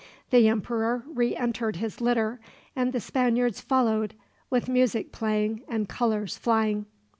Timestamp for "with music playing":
4.49-5.61